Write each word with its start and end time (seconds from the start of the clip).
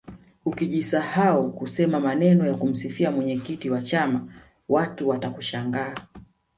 ukijisahau 0.45 1.51
kusema 1.51 1.99
maneno 1.99 2.47
ya 2.47 2.55
kumsifia 2.55 3.11
mwenyekiti 3.11 3.69
wa 3.69 3.81
chama 3.81 4.27
watu 4.69 5.09
watakushangaa 5.09 5.95